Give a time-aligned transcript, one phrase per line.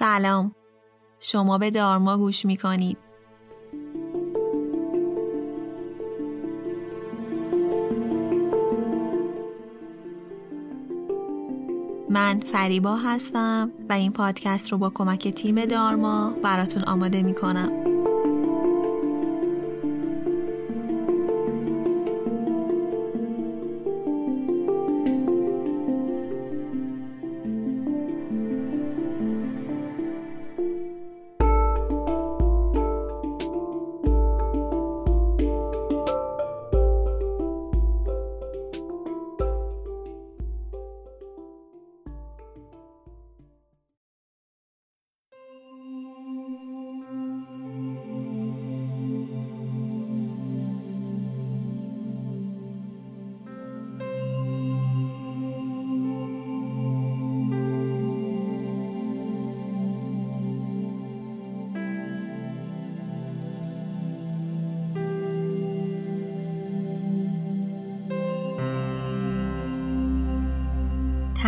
[0.00, 0.54] سلام
[1.18, 2.98] شما به دارما گوش می کنید
[12.10, 17.89] من فریبا هستم و این پادکست رو با کمک تیم دارما براتون آماده می کنم.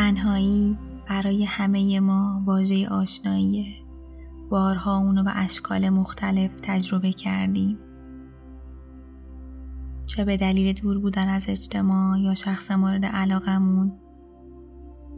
[0.03, 3.67] تنهایی برای همه ما واژه آشناییه.
[4.51, 7.79] بارها اونو به اشکال مختلف تجربه کردیم.
[10.07, 13.93] چه به دلیل دور بودن از اجتماع یا شخص مورد علاقمون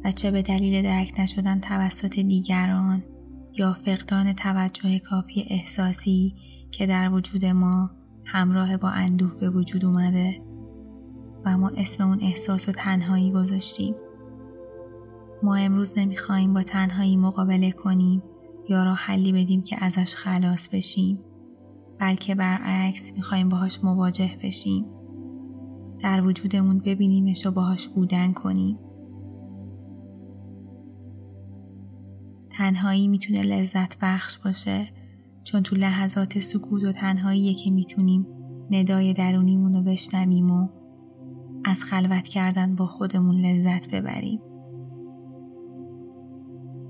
[0.05, 3.05] و چه به دلیل درک نشدن توسط دیگران
[3.53, 6.35] یا فقدان توجه کافی احساسی
[6.71, 7.91] که در وجود ما
[8.25, 10.43] همراه با اندوه به وجود اومده
[11.45, 13.95] و ما اسم اون احساس و تنهایی گذاشتیم.
[15.45, 18.23] ما امروز نمی‌خوایم با تنهایی مقابله کنیم
[18.69, 21.19] یا راه حلی بدیم که ازش خلاص بشیم
[21.99, 24.87] بلکه برعکس می‌خوایم باهاش مواجه بشیم.
[26.01, 28.79] در وجودمون ببینیمش و باهاش بودن کنیم.
[32.51, 34.87] تنهایی می‌تونه لذت بخش باشه
[35.43, 38.27] چون تو لحظات سکوت و تنهاییه که می‌تونیم
[38.71, 40.69] ندای درونیمون رو بشنویم و
[41.65, 44.41] از خلوت کردن با خودمون لذت ببریم.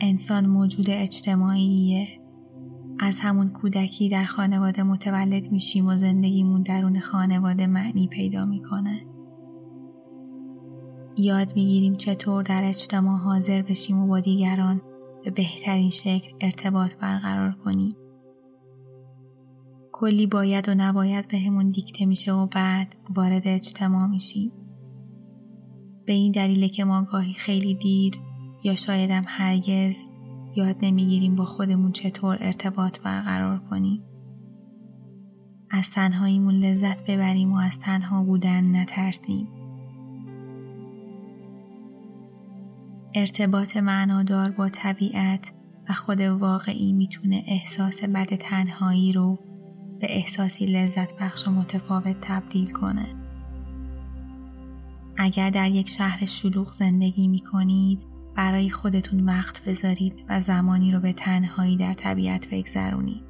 [0.07, 2.09] انسان موجود اجتماعیه.
[2.99, 9.07] از همون کودکی در خانواده متولد میشیم و زندگیمون درون خانواده معنی پیدا می‌کنه.
[11.19, 14.81] یاد می‌گیریم چطور در اجتماع حاضر بشیم و با دیگران
[15.25, 17.93] به بهترین شکل ارتباط برقرار کنیم.
[19.93, 24.53] کلی باید و نباید به همون دیکته میشه و بعد وارد اجتماع میشیم.
[26.07, 28.15] به این دلیله که ما گاهی خیلی دیر
[28.65, 30.09] یا شایدم هرگز
[30.57, 34.03] یاد نمی‌گیریم با خودمون چطور ارتباط برقرار کنیم.
[35.71, 39.49] از تنهاییمون لذت ببریم و از تنها بودن نترسیم.
[43.15, 45.53] ارتباط معنادار با طبیعت
[45.89, 49.39] و خود واقعی می‌تونه احساس بد تنهایی رو
[50.01, 53.15] به احساسی لذت بخش و متفاوت تبدیل کنه.
[55.17, 61.01] اگر در یک شهر شلوغ زندگی می کنید برای خودتون وقت بذارید و زمانی رو
[61.01, 63.25] به تنهایی در طبیعت بگذرونید.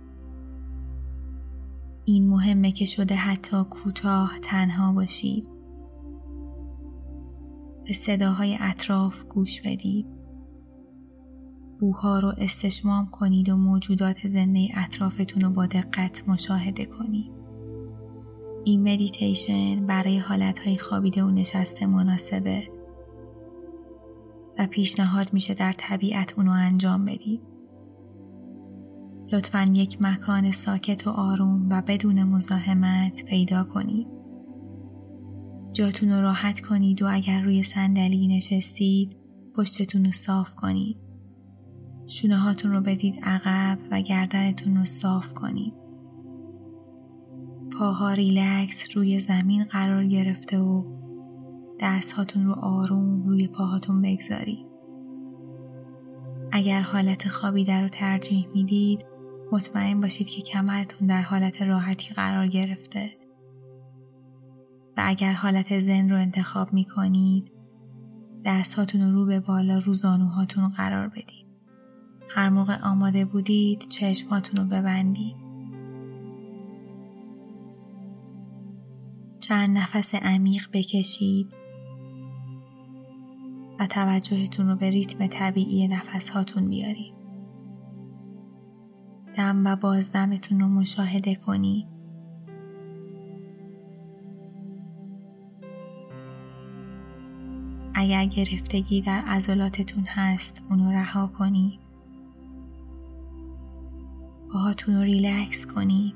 [2.05, 5.49] این مهمه که شده حتی کوتاه تنها باشید.
[7.87, 10.07] به صداهای اطراف گوش بدید.
[11.81, 17.31] بوها رو استشمام کنید و موجودات زنده اطرافتون رو با دقت مشاهده کنید.
[18.65, 22.74] این مدیتیشن برای حالتهای خوابیده و نشسته مناسبه
[24.59, 27.41] و پیشنهاد میشه در طبیعت اونو انجام بدید.
[29.33, 34.07] لطفا یک مکان ساکت و آروم و بدون مزاحمت پیدا کنید.
[35.73, 39.17] جاتون رو راحت کنید و اگر روی صندلی نشستید
[39.55, 40.97] پشتتون رو صاف کنید.
[42.07, 45.75] شونه هاتون رو بدید عقب و گردنتون رو صاف کنید.
[47.79, 51.04] پاها ریلکس روی زمین قرار گرفته و
[51.81, 54.67] دستهاتون رو آروم روی پاهاتون بگذارید.
[56.53, 59.05] اگر حالت خوابیده رو ترجیح می‌دید
[59.53, 63.11] مطمئن باشید که کمرتون در حالت راحتی قرار گرفته
[64.97, 67.51] و اگر حالت زن رو انتخاب می کنید
[68.45, 71.47] دستهاتون رو رو به بالا رو زانوهاتون قرار بدید.
[72.29, 75.37] هر موقع آماده بودید چشماتون رو ببندید.
[79.41, 81.64] چند نفس عمیق بکشید
[83.87, 87.15] توجهتون رو به ریتم طبیعی نفس هاتون بیارید.
[89.37, 91.87] دم و بازدمتون رو مشاهده کنید.
[97.95, 101.81] اگر گرفتگی در عضلاتتون هست اونو رها کنید.
[104.53, 106.15] پاهاتون رو ریلکس کنید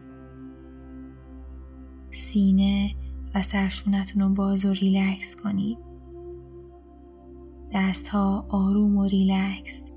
[2.11, 2.95] سینه
[3.35, 5.88] و سرشونتون رو باز و ریلکس کنید
[7.73, 9.91] دست ها آروم و ریلکس.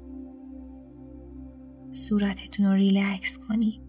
[1.91, 3.81] صورتتون رو ریلکس کنید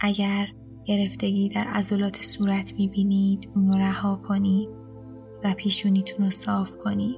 [0.00, 0.48] اگر
[0.84, 4.68] گرفتگی در عضلات صورت می‌بینید اون رو رها کنید
[5.44, 7.16] و پیشونیتون رو صاف کنید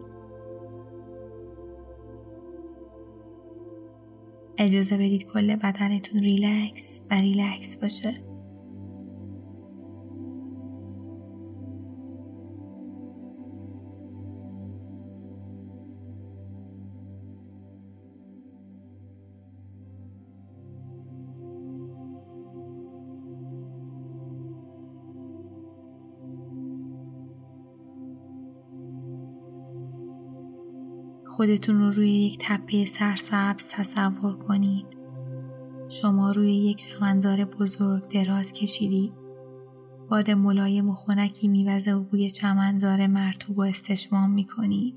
[4.58, 8.27] اجازه بدید کل بدنتون ریلکس و ریلکس باشه.
[31.38, 34.86] خودتون رو روی یک تپه سرسبز تصور کنید.
[35.88, 39.12] شما روی یک چمنزار بزرگ دراز کشیدید.
[40.10, 44.94] باد ملایم و خنکی میوزه و بوی چمنزار مرتوب و استشمام می‌کنید.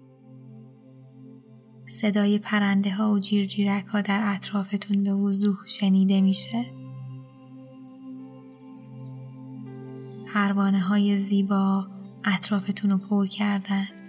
[1.85, 6.65] صدای پرنده ها و جیرجیرک ها در اطرافتون به وضوح شنیده میشه.
[10.33, 11.87] پروانه های زیبا
[12.23, 14.00] اطرافتون رو پر کردن.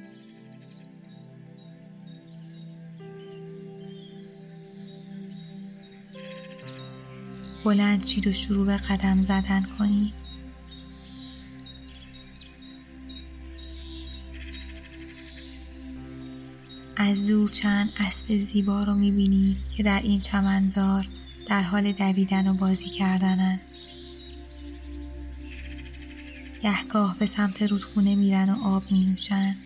[7.65, 10.15] بلند شید و شروع به قدم زدن کنید.
[16.97, 21.09] از دور چند اسب زیبا رو می‌بینید که در این چمنزار
[21.47, 23.61] در حال دویدن و بازی کردنن.
[26.63, 29.57] گهگاه به سمت رودخونه میرن و آب می نوشن.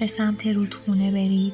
[0.00, 1.52] به سمت رودخونه برید.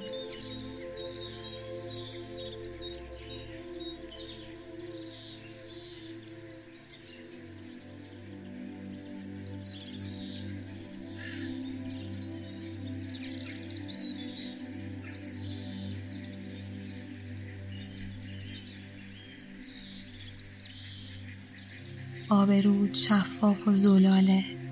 [22.29, 24.66] آب رود شفاف و زلاله.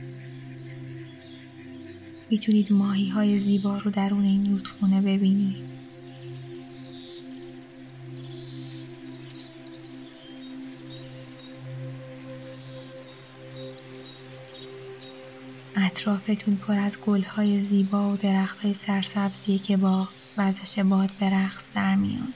[2.34, 5.56] می‌تونید ماهی های زیبا رو درون این رودخونه ببینید.
[15.76, 21.94] اطرافتون پر از گلهای زیبا و درختهای سرسبزیه که با وزش باد به رقص در
[21.94, 22.32] میان.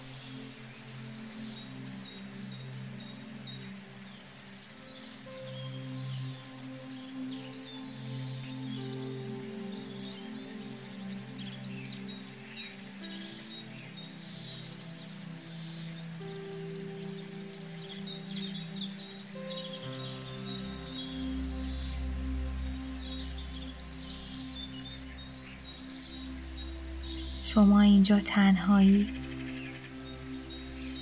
[27.54, 29.08] شما اینجا تنهایی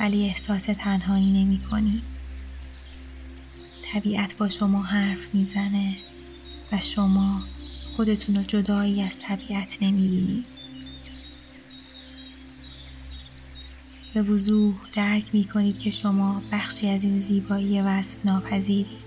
[0.00, 2.02] ولی احساس تنهایی نمی کنی.
[3.92, 5.96] طبیعت با شما حرف می‌زنه
[6.72, 7.42] و شما
[7.96, 10.44] خودتون رو جدایی از طبیعت نمی بینی.
[14.14, 19.05] به وضوح درک می کنید که شما بخشی از این زیبایی وصف ناپذیری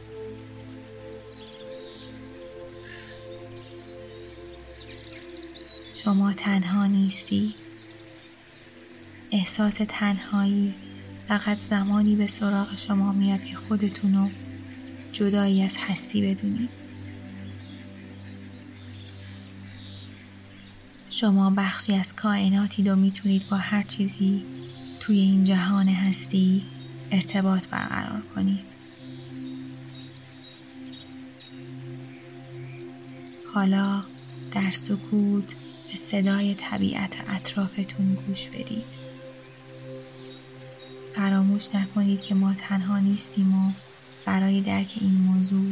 [6.03, 7.53] شما تنها نیستی.
[9.31, 10.73] احساس تنهایی
[11.27, 14.29] فقط زمانی به سراغ شما میاد که خودتون رو
[15.11, 16.69] جدایی از هستی بدونید.
[21.09, 24.43] شما بخشی از کائناتی و می‌تونید با هر چیزی
[24.99, 26.65] توی این جهان هستی
[27.11, 28.65] ارتباط برقرار کنید.
[33.53, 34.03] حالا
[34.51, 35.55] در سکوت
[35.89, 38.83] به صدای طبیعت اطرافتون گوش بدید.
[41.15, 43.71] فراموش نکنید که ما تنها نیستیم و
[44.25, 45.71] برای درک این موضوع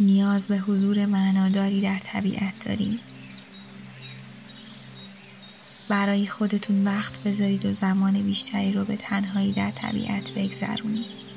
[0.00, 2.98] نیاز به حضور معناداری در طبیعت داریم.
[5.88, 11.29] برای خودتون وقت بذارید و زمان بیشتری رو به تنهایی در طبیعت بگذرونید.